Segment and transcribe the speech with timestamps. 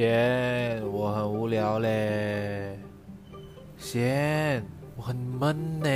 [0.00, 2.78] 贤，我很无聊嘞。
[3.76, 4.64] 贤，
[4.96, 5.88] 我很闷呢。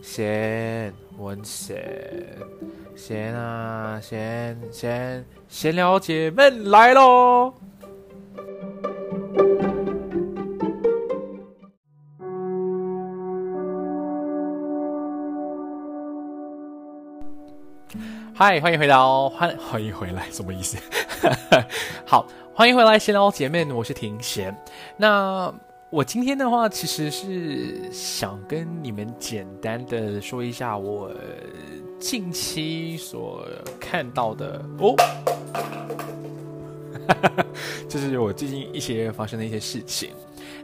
[0.00, 1.84] 贤，我很闲。
[2.94, 7.52] 贤啊，贤贤，闲聊姐妹来喽！
[18.36, 20.76] 嗨，欢迎回到欢欢迎回来，什么意思？
[22.04, 24.56] 好，欢迎回来，闲聊姐妹，我是庭贤。
[24.96, 25.52] 那
[25.90, 31.10] 我今天的话，其实是想跟你们简单的说一下我
[31.98, 33.44] 近期所
[33.80, 34.94] 看到的哦，
[37.90, 40.10] 就是我最近一些发生的一些事情。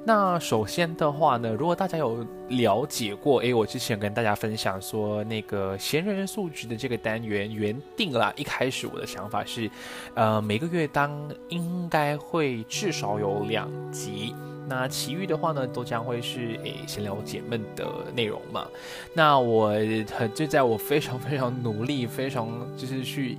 [0.03, 9.71] 那首先的话呢，如果大家有了解过，诶，我之前跟大家分享说那个闲人素质的这个单元原定啦，一开始我的想法是，
[10.15, 11.13] 呃，每个月当
[11.51, 14.35] 应该会至少有两集，
[14.67, 18.67] 那其余的话呢，都将会是诶闲聊解闷的内容嘛。
[19.13, 19.75] 那我
[20.17, 23.37] 很就在我非常非常努力，非常就是去。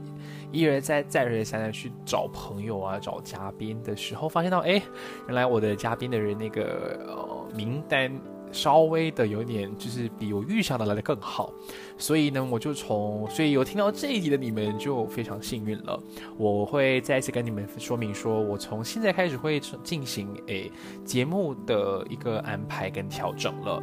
[0.51, 4.81] 一而再，再而三的去找朋友啊，找嘉宾的时候，发现到，哎，
[5.27, 8.11] 原来我的嘉宾的人那个呃名单
[8.51, 11.53] 稍微的有点，就是比我预想的来的更好，
[11.97, 15.97] 所以呢，我就从，所以有听到这一集的你们就非常幸运了。
[16.37, 20.69] 我会再一次跟你们说明，说我从现在开始会进行诶
[21.05, 23.81] 节目的一个安排跟调整了。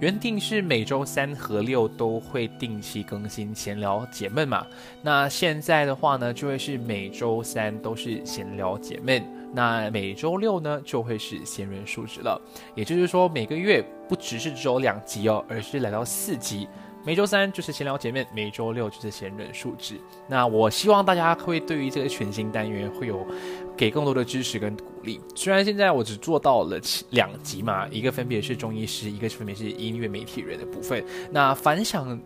[0.00, 4.64] 原定是每周三和六都会定期更新闲聊解闷嘛，
[5.02, 9.22] 那现在的话呢，就会是每周三都是闲聊解闷，
[9.52, 12.40] 那每周六呢就会是闲人数值了，
[12.76, 16.68] 也就是说每个月不只是只有两集哦，而是来到四集。
[17.08, 19.94] 每周三就是闲聊姐妹，每周六就是闲人数值。
[20.26, 23.26] 那我希望大家会对于这个全新单元会有
[23.74, 25.18] 给更多的支持跟鼓励。
[25.34, 31.02] 虽然现在我只做到了两集嘛，一个分别是中医师，一个分别是音乐媒体人的部分。
[31.30, 32.20] 那反响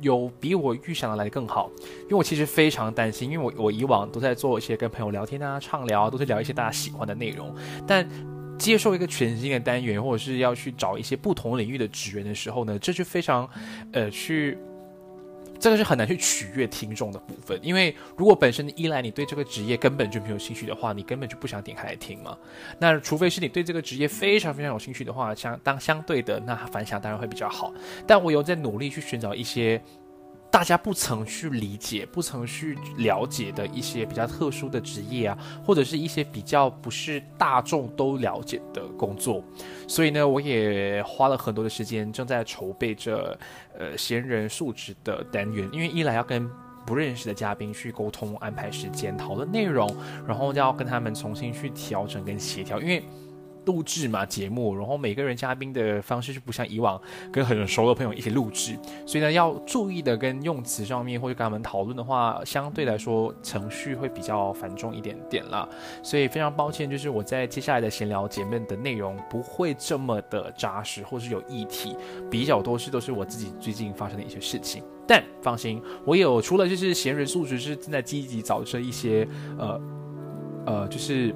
[0.00, 1.70] 有比我预想的来的更好，
[2.04, 7.54] 因为我其实非常担心，因为我我以往都在做一些跟朋友聊天啊、畅聊啊，都是聊一些大家喜欢的内容，
[7.86, 8.08] 但。
[8.58, 13.48] 接受一个全新的单元，或者是要去找一些不同领域的职员的时候呢，这就非常，
[13.92, 14.56] 呃，去，
[15.58, 17.58] 这个是很难去取悦听众的部分。
[17.62, 22.36] 因为如果本身依赖你对这个职业根本就没有兴趣的话，你根本就不想点开来听嘛。
[22.78, 27.72] 那除非是你对这个职业非常非常有兴趣的话，相当相对的，那反响当然会比较好。
[28.06, 29.82] 但我有在努力去寻找一些。
[30.52, 39.42] 大家不曾去理解、不曾去了解的一些比较特殊的职业啊，或者是一些比较不是大众都了解的工作，
[39.88, 43.36] 所以呢，我也花了很多的时间，正在筹备着
[43.78, 46.46] 呃闲人素质的单元，因为一来要跟
[46.84, 49.88] 不认识的嘉宾去沟通、安排时间、讨论内容，
[50.28, 53.02] 然后要跟他们重新去调整跟协调，因为。
[53.66, 57.00] 录制嘛节目，然后每个人嘉宾的方式就不像以往
[57.32, 58.76] 跟很熟的朋友一起录制，
[59.06, 65.68] 所以呢要注意的跟用词上面或者跟他们讨论的话，相对来说程序会比较繁重一点点啦。
[66.02, 71.96] 所以非常抱歉，就是我在接下来的闲聊节目的内容不会这么的扎实，或是有议题，
[72.30, 74.82] 比较多是都是我自己最近发生的一些事情。
[75.06, 79.26] 但放心，我有除了就是闲人素质是正在积极找这一些
[79.58, 79.80] 呃
[80.66, 81.32] 呃就是。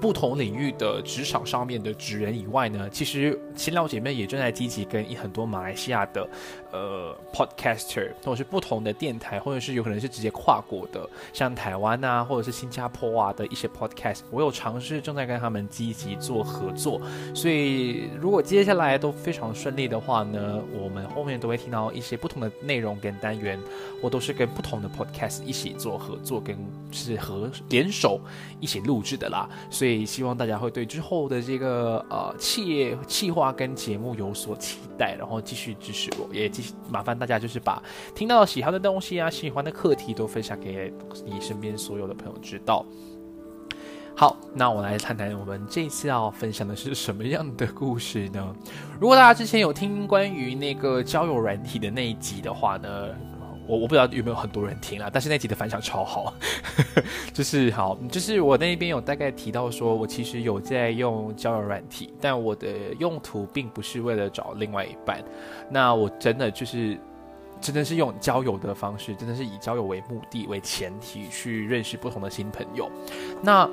[0.00, 6.28] 不同领域的职场上面的职人以外呢，其实新老姐妹也正在积极跟很多马来西亚的
[6.72, 17.00] 呃 podcaster，或者是不同的电台，或者是有可能是直接跨国的，像台湾啊，或者是新加坡啊的一些 podcast，我有尝试正在跟他们积极做合作。
[17.34, 23.58] 所以如果接下来都非常顺利的话呢，我们后面都会听到一些不同的内容跟单元，
[24.02, 26.56] 我都是跟不同的 podcast 一起做合作，跟
[26.92, 28.20] 是合联手
[28.60, 29.48] 一起录制的啦。
[29.70, 37.80] 所以所以希望大家会对之后的这个呃企业企划跟节目有所期待，然后继续支持我，也继续麻烦大家就是把
[38.12, 40.92] 听到喜欢的东西啊、喜欢的课题都分享给
[41.24, 42.84] 你身边所有的朋友知道。
[44.16, 48.56] 好，那我来谈谈我们这次要分享的是什么样的故事呢？
[48.98, 52.88] 如果大家之前有听关于那个交友软体的那一集的话呢？
[53.66, 56.32] 我我不知道有没有很多人听啊，但是那集的反响超好，
[57.34, 62.68] 就是好，就是我那边有大概提到说，我其实有在用交友软体，但我的
[62.98, 65.22] 用途并不是为了找另外一半，
[65.70, 66.98] 那我真的就是
[67.60, 72.90] 真的是用交友的方式，真的是以交友为目的为前提去认识不同的新朋友，
[73.42, 73.68] 那。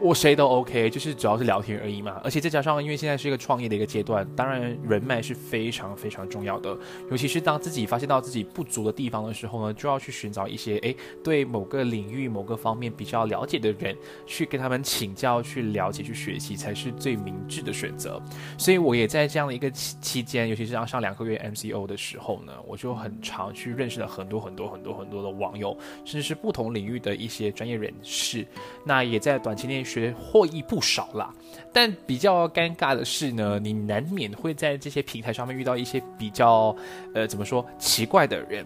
[0.00, 2.20] 我谁都 OK，就是主要是聊天而已嘛。
[2.22, 6.76] 而且再加上，因为现在是一个创业的一个阶段，当然人脉是非常非常重要的。
[7.10, 18.22] 尤其是当自己发现到自己不足的地方的时候呢，就要去寻找一些诶对某个领域某个方面比较了解的人，去跟他们请教、去了解、去学习，才是最明智的选择。
[18.56, 28.46] 所以我也在这样的一个期期间，尤其是上上两个月 MCO 的时候呢，我就很常去认识了很多很多很多很多的网友，甚至是不同领域的一些专业人士。
[28.84, 29.84] 那也在短期内。
[29.88, 31.34] 学获益不少啦，
[31.72, 36.76] 但比较尴尬的是呢，你难免会在这些平台上面遇到一些比较，
[37.14, 38.64] 呃，怎么说奇怪的人。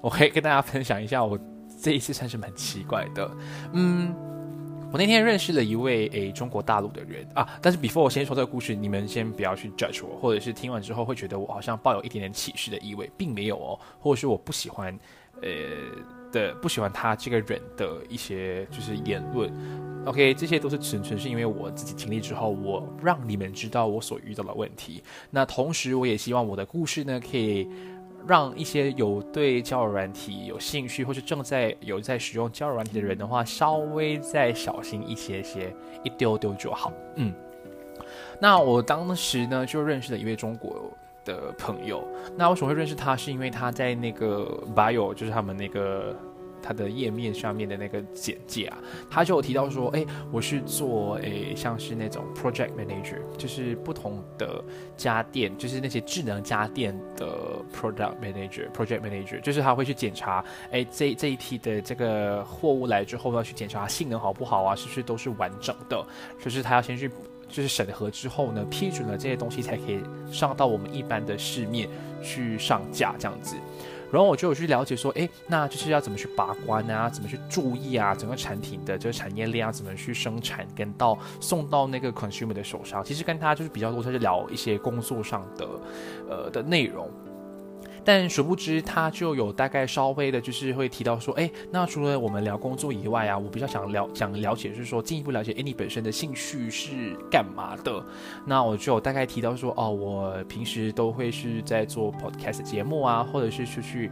[0.00, 1.38] 我可以跟大家分享一下，我
[1.80, 3.30] 这一次算是蛮奇怪的。
[3.72, 4.12] 嗯，
[4.92, 14.92] 我那天认识了一位诶中国大陆的人啊，但是 before 我先说这个故事，你们先不要去 judge 我，或者是听完之后会觉得我好像抱有一点点歧视的意味，并没有哦，或者是我不喜欢，
[15.40, 15.48] 呃
[16.32, 19.52] 的不喜欢他这个人的一些就是言论。
[20.04, 25.00] OK，这些都是纯纯是因为我自己经历之后，我让你们知道我所遇到的问题。
[25.30, 27.68] 那同时，我也希望我的故事呢，可以
[28.26, 36.92] 让一些有对交友软体有兴趣，或是正在有在使用交友软体的人的话，稍微再小心一些些，一丢丢就好。
[37.14, 37.32] 嗯，
[38.40, 40.90] 那我当时呢，就认识了一位中国
[41.24, 42.06] 的朋友。
[42.36, 43.16] 那为什么会认识他？
[43.16, 46.16] 是因为他在那个 Bio，就是他们那个。
[46.64, 48.78] 他的页面上面的那个简介啊，
[49.10, 54.62] 他就有提到说，哎，我是做诶，像是那种 project manager，就是不同的
[54.96, 57.36] 家电，就是那些智能家电的
[57.74, 66.06] product manager，project manager，就是他会去检查，哎，这这一批的这个货物来之后要去检查性能好不好啊，是不是都是完整的，
[66.40, 67.10] 就是他要先去
[67.52, 70.00] 就是审核之后呢，批准了这些东西才可以
[70.32, 71.88] 上到我们一般的市面
[72.22, 73.54] 去上架这样子。
[74.10, 85.66] 然后我就有去了解说，哎，那就是要怎么去把关啊，怎么去注意啊，整个产品的这个产业链啊，怎么去生产跟到送到那个 consumer 的手上，其实跟他就是比较多，他是聊一些工作上的，
[86.28, 87.10] 呃的内容。
[88.04, 98.04] 但殊不知，他就有大概稍微的，就是会提到说，哎，那除了我们聊工作以外啊，我比较想了想了解，就是说进一步了解，哎，你本身的兴趣是干嘛的？
[98.44, 104.10] 那我就有大概提到说，哦，我平时都会是在做 podcast 节目啊，或者是出去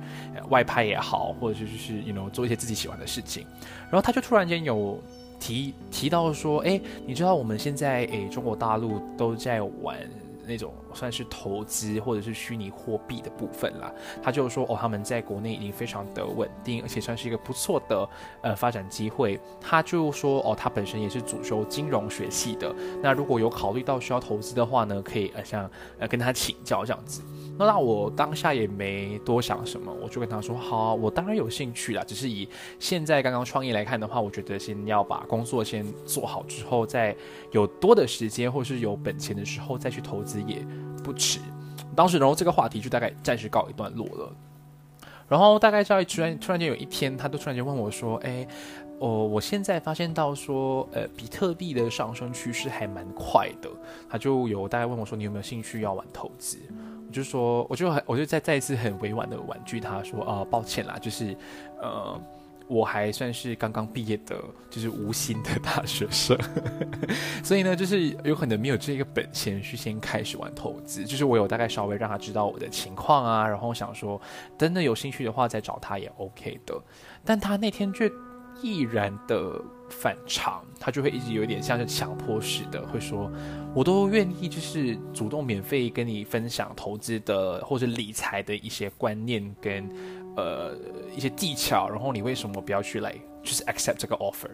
[0.49, 3.45] 外拍也好，或者是就是 you know 做一些自己喜欢的事情。
[3.85, 5.03] 然后他就突然间有
[5.39, 9.99] 提提到说，哎，你知道我们现在诶中国大陆都在玩。
[10.47, 13.93] 那种算是投资或者是虚拟货币的部分啦，
[14.23, 18.09] 他就说哦，他们在国内已经非常的稳定，而且算是一个不错的
[18.43, 19.39] 呃发展机会。
[19.61, 27.23] 他就说哦，他本身也是主修金融学系的，那如果有考虑到需要投资的话呢，可以呃像呃跟他请教这样子。
[27.59, 37.15] 那那我当下也没多想什么，我就跟他说好，我当然有兴趣啦，只是以现在刚刚创业来看的话，我觉得先要把工作先做好之后，再
[37.51, 40.65] 有多的时间或是有本钱的时候再去投资也
[41.03, 41.41] 不迟。
[41.95, 44.33] 当时然后这个话题就大概暂时告一段落了。
[45.29, 48.45] 然后大概在突然突然间有一天，他都突然间问我说：“哎，
[48.99, 53.71] 哦，我现在发现到说，呃，比特币的上升趋势还蛮快的。”
[54.11, 56.59] 他就有大概问我说：“你有没有兴趣要玩投资？”
[57.07, 61.37] 我就说，我就很，我就再再一次很委婉的婉拒他说，啊，抱歉啦，就是，
[61.81, 62.21] 呃，
[62.71, 64.37] 我还算是刚刚毕业的，
[64.71, 66.39] 就是无心的大学生，
[67.43, 74.21] 所以呢，就是有可能没有这个本钱去先开始玩投资，就是我有大概稍微让他知道我的情况啊，然后想说，
[74.57, 76.81] 真的有兴趣的话再找他也 OK 的，
[77.25, 78.09] 但他那天却
[78.63, 83.29] 毅然的反常，他就会一直有点像是强迫式的，会说，
[83.75, 89.89] 我都愿意就是主动免费跟你分享投资的或者理财的一些观念跟
[90.41, 90.77] 呃
[91.15, 94.51] 一些技巧，然后你为什么不要去来就是 accept 这个 offer？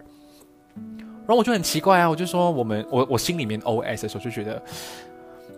[0.74, 4.62] 然后我就很奇怪啊，我就说我们我我心里面 OS 的时候就觉得，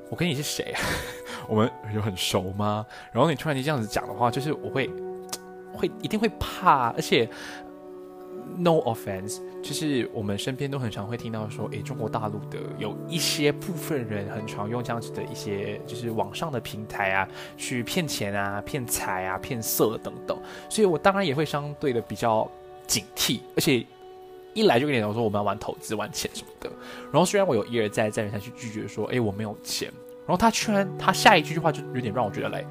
[0.09, 0.81] 我跟你是谁啊？
[1.49, 2.87] 我们有很熟吗？
[3.13, 4.91] 然后你突然间这样子讲的话，就是我会
[5.75, 7.29] 会一定会怕，而且
[8.57, 20.39] no offense，就是我们身边都很常会听到说，诶，中国大陆的有一些部分人很常用这样子的一些就是网上的平台啊，去骗钱啊、骗财啊、骗色等等，
[20.69, 22.51] 所以我当然也会相对的比较
[22.87, 23.85] 警惕，而且
[24.55, 26.71] 一来就跟你讲说我们要玩投资、玩钱什么的，
[27.13, 29.93] 然后虽然我有一而再、再而三去拒绝说，诶，我没有钱。
[30.27, 32.63] 然后他居然，他下一句话就有点让我觉得来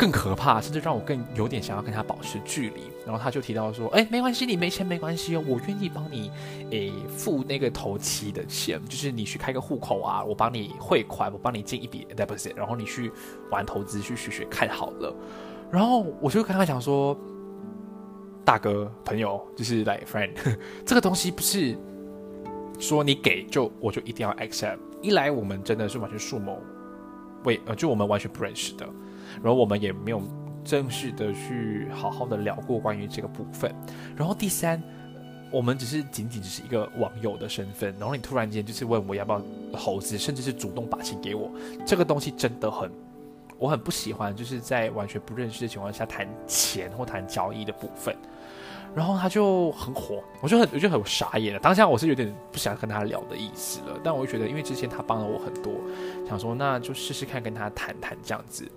[0.00, 2.90] 更可怕，甚至让我更有点想要跟他保持距离。
[3.04, 6.30] 然后他就提到说：“哎，没关系，你没钱没关系哦，我愿意帮你，
[6.70, 13.12] 诶付那个头期的钱，就是你去开个户口啊，我帮你汇款，我帮你进一笔 deposit，然后你去
[13.50, 15.14] 玩投资去学学看好了。”
[15.70, 17.14] 然后我就跟他讲说
[18.42, 20.32] ：“大哥朋友，就是来 friend，
[20.86, 21.76] 这个东西不是
[22.78, 26.58] 说你给就我就一定要 accept。”一来我们真的是完全树谋，
[27.44, 28.86] 为呃就我们完全不认识的，
[29.36, 30.22] 然后我们也没有
[30.64, 33.74] 正式的去好好的聊过关于这个部分。
[34.16, 34.82] 然后第三，
[35.50, 39.42] 我们只是仅仅只是一个网友的身份，然后你突然间就是问我要不要
[39.74, 41.50] 猴子，甚至是主动把钱给我，
[41.86, 42.90] 这个东西真的很，
[43.58, 48.14] 我很不喜欢，就是在完全不认识的情况下谈钱或谈交易的部分。
[48.92, 51.60] 然后他就很火，我就很我就很傻眼了。
[51.60, 55.72] 当下我是有点不想跟他聊的意思了，但我就觉得，因为之前他帮了我很多，
[56.28, 58.68] 想说那就试试看跟他谈谈这样子。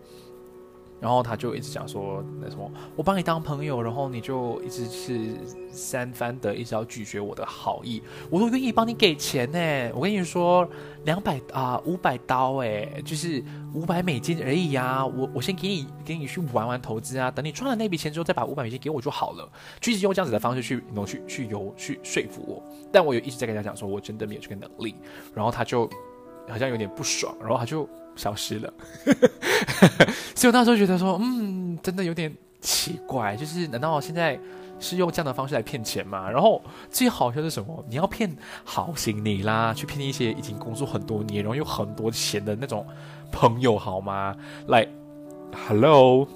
[1.04, 5.36] 然后他就一直讲说那什么，我帮你当朋友，然后你就一直是
[5.70, 9.92] 三番的一直要拒绝我的好意，我都愿意帮你给钱呢。
[9.94, 10.66] 我跟你说，
[11.04, 13.44] 两百啊五百刀哎，就是
[13.74, 15.06] 五百美金而已啊。
[15.06, 19.52] 我我先给你给你去玩玩投资啊，等你赚了那笔钱之后，再把五百美金给我就好了。
[19.82, 24.96] 就一直用这样子的方式去能去去游去说服我，但我有一直在跟他讲说，我真的没有这个能力。
[25.36, 25.86] 然后他就
[26.48, 27.90] 好像有点不爽，然后他就。
[28.16, 28.74] 消失了，
[30.36, 34.40] 所以我那时候觉得说，嗯，真的有点奇怪，就是难道现在
[34.80, 36.30] 是用这样的方式来骗钱吗？
[36.30, 37.84] 然后最好笑是什么？
[37.90, 42.86] 你要骗好心你啦，去骗一些已经工作很多年，然后有很多钱的那种
[43.32, 44.36] 朋友好吗？
[44.68, 44.88] 来
[45.68, 46.28] ，Hello，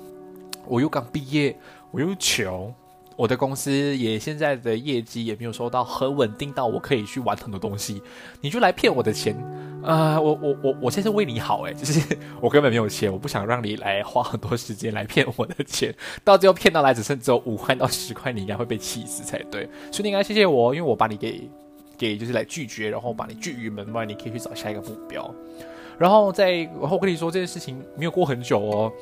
[0.65, 1.57] 我又刚毕业，
[1.91, 2.73] 我又穷。
[3.17, 7.99] 我的公司也现在的业绩也没有收到很稳定到我可以去玩很多东西，
[8.41, 9.35] 你就来骗我的钱，
[9.83, 11.99] 啊，我我我我现在是为你好诶，就是
[12.39, 15.91] 我根本没有钱，我不想让你来花很多时间来骗我的钱，
[16.23, 21.49] 到最后骗到来只剩只有五块到十块，你应该会被气死才对，所以你应该谢谢我，因为我把你给
[21.97, 25.33] 给就是来拒绝，然后把你拒于门外，你可以去找下一个目标，
[25.97, 28.93] 然后再然后跟你说这件事情没有过很久哦。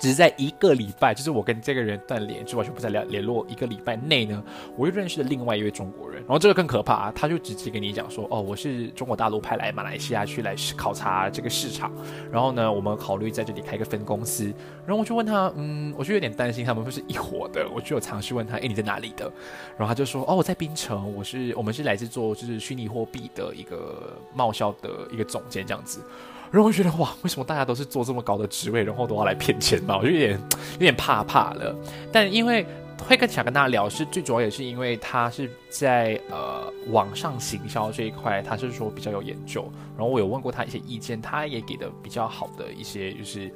[0.00, 3.46] 只是在一个礼拜，就是我跟这个人断联，就完全不再联联络。
[3.48, 4.42] 一个礼拜内呢，
[4.76, 11.92] 我又认识了另外一位中国人，然后这个更可怕啊，他就直接跟你讲说：“哦，我是中国大陆派来马来西亚去来考察这个市场，
[12.32, 14.44] 然后呢，我们考虑在这里开个分公司。”
[14.86, 19.30] 然后我就问他：“嗯，我就有点担心他们会是一伙的。”我就有尝试问他：“哎，你在哪里的？”
[19.76, 26.02] 然后他就说：“哦，我在槟城，我是我们是来自做就是虚拟货币的一个贸销的一个总监这样子。”
[26.50, 29.96] 然后我觉得哇，为什么大家都是做这么高的职位，然后都要来骗钱嘛？
[29.96, 30.40] 我就有点
[30.72, 31.72] 有点怕怕了。
[32.10, 32.66] 但因为
[33.06, 39.70] 会更想跟大家聊，是最主要也是因为他是在呃网上行销这一块，他是说比较有研究。
[39.96, 43.48] 然后我有问过他一些意见，他也给的比较好的一些就是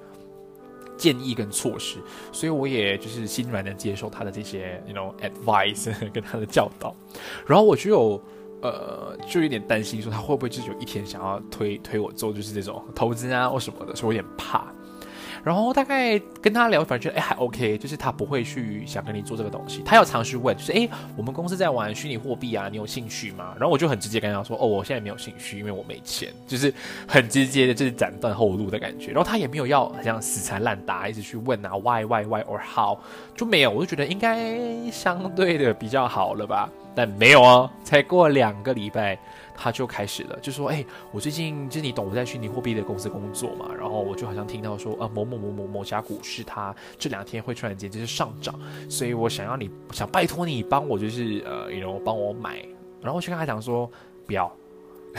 [0.96, 1.98] 建议跟措施，
[2.30, 6.94] 所以我也就是心软的接受他的这些 you know advice 跟他的教导。
[7.44, 8.22] 然后我就有。
[8.64, 14.64] 呃，就有点担心，说他会不会就是有一天想要推推我做，就是这种投资啊或什么的，所以我有点怕。
[15.44, 19.82] 然后大概跟他聊，反正觉得哎还 OK，就是他不会去想跟你做这个东西。
[19.84, 23.52] 他要尝试问，就是哎，我们公司在玩虚拟货币啊，你有兴趣吗？
[23.58, 26.72] 然后我就很直接跟他说，哦，我现在没有兴趣，因为我没钱，就是
[27.06, 29.08] 很直接的，就是斩断后路的感觉。
[29.08, 32.96] 然后他也没有要好像死缠烂打，一直去问啊，why why why or how，
[33.36, 33.70] 就没有。
[33.70, 36.70] 我就觉得应该相对的比较好了吧。
[36.94, 39.18] 但没有哦，才过两个礼拜，
[39.54, 48.54] 他就开始了，就说：“哎，我最近就是你懂我在虚拟货币的公司工作嘛，然后我就好像听到说，呃，某某某某某家股市它这两天会突然间就是上涨，
[48.88, 52.64] 所以我想要你想拜托你帮我就是呃，然后帮我买，
[53.00, 53.90] 然后我就跟他讲说
[54.26, 54.50] 不要，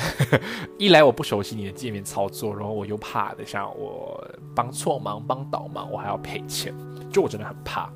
[0.80, 6.74] 一来我不熟悉你的界面操作，然后我又怕的像我帮错忙帮倒忙，我还要赔钱，
[7.12, 7.92] 就我真的很怕。”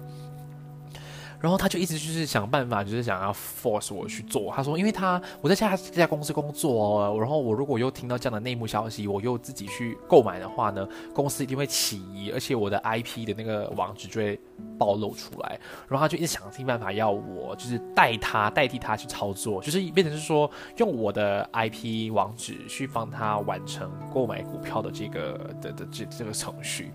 [1.40, 4.52] 然后他就一直就是想办法，就是想要 force 我去做。
[4.54, 14.40] 他说，因为他我在家这家公司工作哦，然后我如果又听到这样的内幕消息，我又自己去购买的话呢，公司一定会起疑，而且我的 IP 的那个网址就会
[14.78, 15.60] 暴露出来。
[15.88, 26.92] 然后他就一直想尽办法要我就是代他代替他去操作，就是变成是说用我的 IP 网址去帮他完成购买股票的这个的的这这个程序。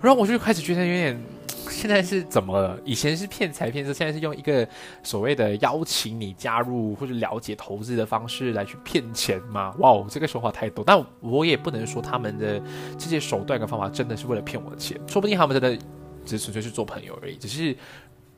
[0.00, 1.22] 然后我就开始觉得有点，
[1.70, 2.80] 现在是怎么了？
[2.84, 4.66] 以前是骗财骗色，现在是用一个
[5.02, 9.74] 所谓的邀请你加入或者了解投资的方式来去骗钱吗？
[9.78, 12.60] 哇哦，这个说法太多，但我也不能说他们的
[12.98, 15.82] 这些手段跟方法真的是为了骗我的钱，说不定他们真的
[16.24, 17.76] 只纯粹是做朋友而已，只是。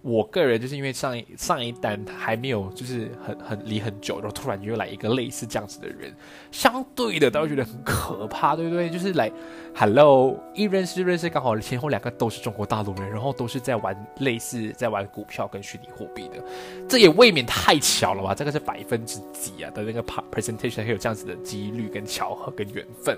[0.03, 6.13] 我个人就是因为上一上一单还没有就是很很离很久，然后突然又来一个类似这样子的人，
[6.51, 8.91] 相对的，都会觉得很可怕，对不对？
[8.91, 9.31] 就是来
[9.77, 16.43] ，Hello，一认识认识，刚好前后两个都是中国大陆人，然后都是在玩类似在玩股票跟虚拟货币的，
[16.89, 18.35] 这也未免太巧了吧？
[18.35, 23.17] 这个是百分之几啊的那个 presentation 会有这样子的几率跟巧合跟缘分，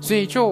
[0.00, 0.48] 所以就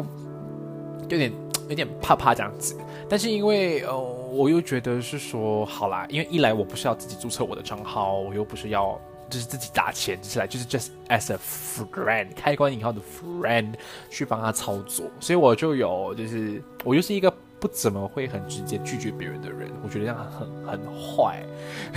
[1.08, 1.32] 有点
[1.68, 2.76] 有点怕怕这样子。
[3.10, 8.98] 但是因为呃，我又觉得是说好啦，因为一来我不是要自己注册我的账号，我又不是要
[9.28, 13.74] 就是自己打钱，就是来就是 just as a friend 开关引号的 friend
[14.08, 21.44] 去帮他操作，所以我就有就是我又是一个不怎么会很直接拒绝别人的人，我觉得这样很很坏，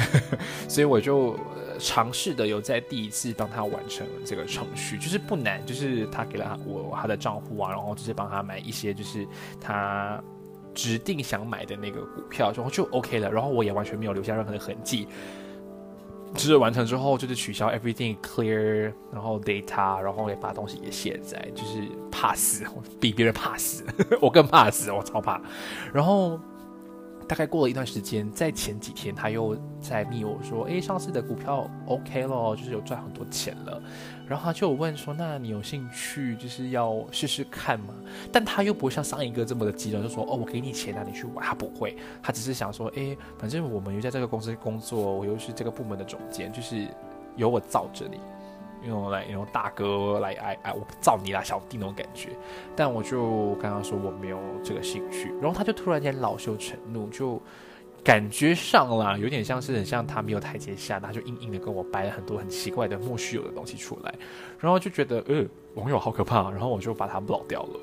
[0.67, 1.37] 所以我就
[1.79, 9.27] 尝试的有在第一次帮他完成这个程序，就是不难，就是他给了我他的账户啊，然后就是帮他买一些就是
[9.61, 10.19] 他。
[10.73, 15.07] 指定想买的那个股票，然后就 OK 了，然后我也完全没有留下任何的痕迹。
[16.33, 22.65] 就是完成之后，就是取消 everything clear，然后 data，然后也把东西也卸载，就是怕死，
[22.99, 23.83] 比别人怕死，
[24.19, 25.41] 我更怕死，我超怕。
[25.93, 26.39] 然后。
[27.25, 33.81] 大概过了一段时间，在前几天他又在密我说：“诶，上次的股票 OK 咯，就是有赚很多钱了。”
[34.27, 37.93] 然后他就问说：“那你有兴趣就是要试试看吗？”
[38.31, 46.87] 但他又不会像上一个这么的激动，就说：“哦，我给你钱啊，你去玩。”他不会，他只是想说：“诶，反正我们又在这个公司工作，我又是这个部门的总监，就是
[47.35, 48.19] 由我罩着你。”
[48.85, 52.31] 用来用大哥来哎哎，我罩你啦，小弟那种感觉。
[52.75, 57.41] 但我就刚刚说我没有这个兴趣，然后他就突然间恼羞成怒，就
[58.03, 64.13] 感觉上啦，有点像是很像他没有台阶下，他就硬硬的跟我掰了很多很奇怪的莫须有的东西出来，
[64.59, 67.79] 然后就觉得呃网友好可怕，然后我就把他 block 掉了。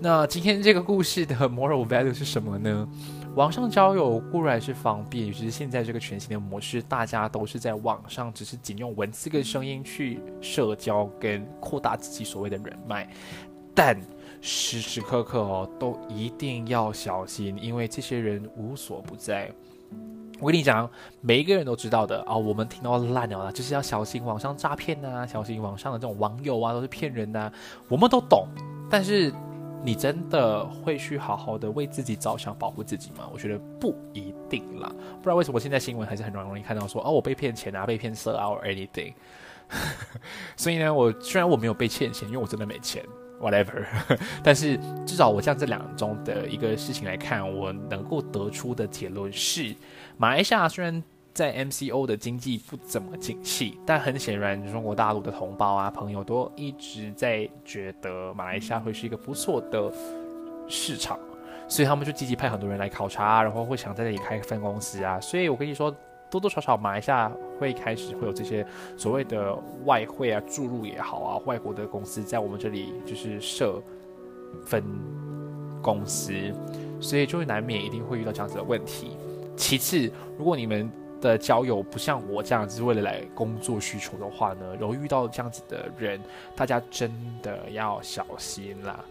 [0.00, 2.88] 那今天这个故事的 moral value 是什么呢？
[3.36, 13.08] 网上交友固然是方便，尤其是现在这个全新的模式，大家都是在网上只是仅用文字跟声音去社交跟扩大自己所谓的人脉，
[13.74, 14.00] 但
[14.40, 19.50] 时时刻刻哦都一定要小心，因为这些人无所不在。
[20.40, 27.52] 我跟你讲，每一个人都知道的啊，我们听到烂了，就是要小心网上诈骗呐，小心网上的这种网友啊都是骗人呐，
[27.88, 28.46] 我们都懂，
[28.90, 29.32] 但是。
[29.84, 33.28] 你真的会去好好的为自己着想，保护自己吗？
[33.32, 34.88] 我觉得不一定啦。
[35.16, 39.12] 不知道为什么现在新闻还是很容易看到说，哦，我被骗钱啊，被骗色啊，or anything。
[40.56, 43.04] 所以呢，我虽然我没有被欠钱，因为我真的没钱
[43.42, 43.84] ，whatever。
[44.42, 49.74] 但是至少我像这两中的一个事情来看，我能够得出的结论是，
[50.16, 51.02] 马来西亚虽然。
[51.34, 59.90] 在 MCO 的经济不怎么景气，但很显然，中国大陆的同胞啊、朋友都一直在觉得马来西亚会是一个不错的
[60.68, 61.18] 市场，
[61.66, 65.18] 所以他们就积极派很多人来考察，然后会想在这里开分公司啊。
[65.22, 65.90] 所以我跟你说，
[66.32, 68.66] 多多少少马来西亚会开始会有这些
[68.96, 73.78] 所谓的外汇啊注入也好啊，外国的公司在我们这里就是设
[74.64, 74.82] 分
[75.82, 76.32] 公司，
[77.02, 79.14] 所以就会难免一定会遇到这样子的问题。
[79.58, 80.90] 其次，如果你们
[81.20, 86.18] 的交友不像我这样子为了来工作需求的话呢，然后遇到这样子的人，
[86.56, 89.04] 大家真的要小心啦。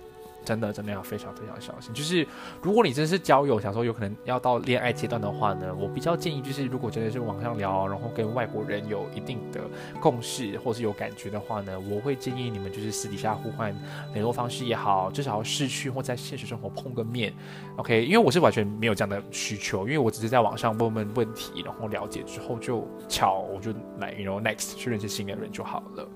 [0.44, 1.94] 真的，真的要非常非常小心。
[1.94, 2.26] 就是
[2.62, 9.62] 如果你真是交友，想说有可能要到恋爱阶段的话呢，我比较建议就是，如果真的是网上聊，然后跟外国人有一定的
[10.00, 13.76] 共识，或是有感觉的话呢，我会建议你们就是私底下互换
[14.14, 17.34] 联络方式也好，至少要视讯或在现实生活碰个面。
[17.78, 26.10] OK，因为我是完全没有这样的需求，因为我只是在网上问问问题，然后了解之后就巧，我就来，you know next 去认识新的人就好了。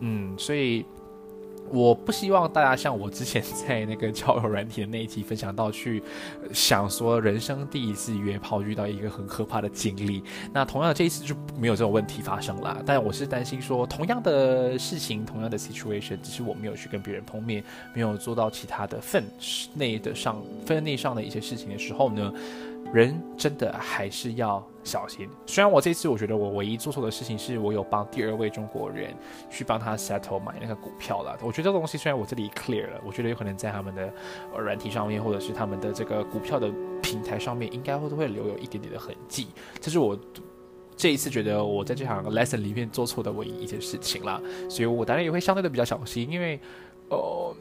[0.00, 0.84] 嗯，所以。
[1.70, 6.02] 我不希望大家像我之前在那个交友软体的那一集分享到，去
[6.52, 10.22] 想说人生第一次约炮遇到一个很可怕的经历。
[10.52, 12.80] 那同样的这一次就没有这种问题发生了。
[12.86, 17.62] 但我是担心说，同样的事情，同样的 situation，只是我没有去跟别人碰面，
[17.94, 19.24] 没有做到其他的分
[19.74, 22.32] 内的上分内上的一些事情的时候呢？
[22.92, 25.28] 人真的还是要小心。
[25.44, 29.14] 虽然我这次我觉得我唯一做错的事情是我有帮第二位中国人
[29.50, 31.36] 去帮他 settle 买那个股票了。
[31.42, 34.10] 我觉得这个东西虽然我这里 clear 了，我觉得有可能在他们的
[34.56, 36.70] 软体上面或者是他们的这个股票的
[37.02, 39.48] 平台上面，应该会都会留有一点点的痕迹。
[39.80, 40.18] 这是我
[40.96, 44.40] 这一次觉得我在这场 lesson 里面做错的唯一一件事情啦。
[44.70, 46.60] 所以我当然也会相对的比较小心，因为
[47.10, 47.54] 呃。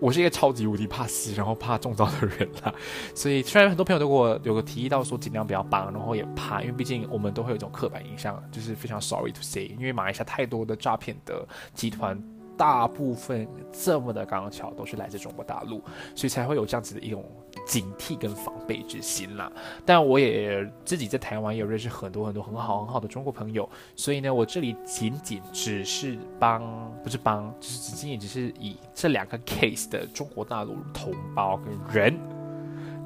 [0.00, 2.72] 我是一个超级无敌怕死，然后怕中招的人啦，
[3.14, 12.22] 所以虽然很多朋友都给我有个提议到说尽量不要帮，然后也怕，因为毕竟我们都会有一种刻板印象，就是非常 sorry to say，因为马来西亚太多的诈骗的集团。
[12.58, 15.80] 大部分这么的刚巧都是来自中国大陆，
[16.14, 17.24] 所以才会有这样子的一种
[17.66, 19.50] 警惕跟防备之心啦。
[19.86, 32.18] 但我也自己在台湾也有认识很多很多很好很好的中国朋友，所以呢，我这里仅仅只是帮，不是帮，就是仅仅只是以这两个 case 的中国大陆同胞跟人。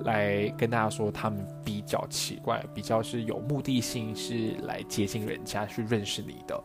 [0.04, 6.60] 来跟大家说，他们比较奇怪，比较是有目的性，是来接近人家去认识你的。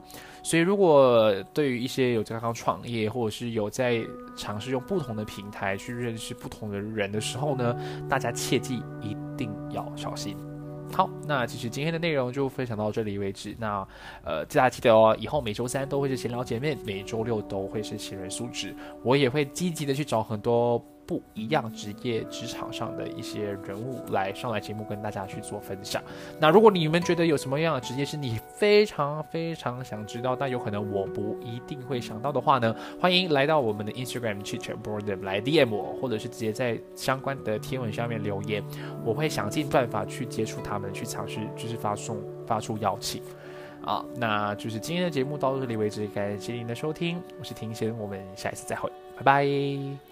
[0.48, 4.02] 所以，如果对于一些有刚刚创业，或者是有在
[4.34, 7.76] 尝试用不同的平台去认识不同的人的时候呢，
[8.08, 10.38] 大家切记一定要小心。
[10.94, 13.54] 好，那其实今天的内容就分享到这里为止。
[13.60, 13.86] 那
[14.24, 20.82] 呃，大家记得哦，以后每周三都会是闲聊姐妹，每周六都会是新人素质，我也会积极的去找很多。
[21.08, 26.04] 不一样职业职场上的一些人物来上来节目跟大家去做分享。
[26.40, 32.76] 那如果你们觉得有什么样的职业是你非常非常想知道，但有可能我不一定会想到的话呢？
[33.00, 38.62] 欢迎来到我们的 Instagram 去 c h b o a r d 来 DM 我，或者是直接在相关的贴文下面留言，
[39.06, 43.22] 我会想尽办法去接触他们，去尝试就是发送发出邀请。
[43.86, 50.07] 啊，那就是今天的节目到这里为止，感谢您的收听，我是庭贤，我们下一次再会，拜拜。